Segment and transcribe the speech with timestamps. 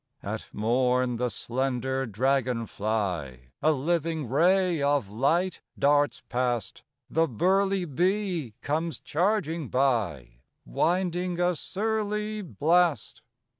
[0.23, 7.85] At morn the slender dragon fly, A living ray of light, darts past; The burly
[7.85, 13.21] bee comes charging by Winding a surly blast.